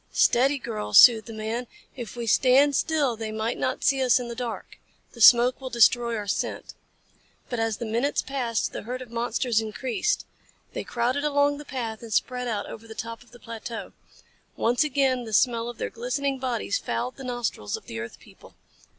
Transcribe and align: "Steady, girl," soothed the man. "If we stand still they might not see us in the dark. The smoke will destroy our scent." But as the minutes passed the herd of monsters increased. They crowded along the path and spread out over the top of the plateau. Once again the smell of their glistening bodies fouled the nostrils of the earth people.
"Steady, 0.11 0.57
girl," 0.57 0.95
soothed 0.95 1.27
the 1.27 1.31
man. 1.33 1.67
"If 1.95 2.15
we 2.15 2.25
stand 2.25 2.75
still 2.75 3.15
they 3.15 3.31
might 3.31 3.59
not 3.59 3.83
see 3.83 4.01
us 4.01 4.19
in 4.19 4.29
the 4.29 4.35
dark. 4.35 4.79
The 5.11 5.21
smoke 5.21 5.61
will 5.61 5.69
destroy 5.69 6.17
our 6.17 6.25
scent." 6.25 6.73
But 7.49 7.59
as 7.59 7.77
the 7.77 7.85
minutes 7.85 8.23
passed 8.23 8.73
the 8.73 8.81
herd 8.81 9.03
of 9.03 9.11
monsters 9.11 9.61
increased. 9.61 10.25
They 10.73 10.83
crowded 10.83 11.23
along 11.23 11.59
the 11.59 11.65
path 11.65 12.01
and 12.01 12.11
spread 12.11 12.47
out 12.47 12.65
over 12.65 12.87
the 12.87 12.95
top 12.95 13.21
of 13.21 13.29
the 13.29 13.37
plateau. 13.37 13.93
Once 14.55 14.83
again 14.83 15.25
the 15.25 15.33
smell 15.33 15.69
of 15.69 15.77
their 15.77 15.91
glistening 15.91 16.39
bodies 16.39 16.79
fouled 16.79 17.17
the 17.17 17.23
nostrils 17.23 17.77
of 17.77 17.85
the 17.85 17.99
earth 17.99 18.17
people. 18.17 18.55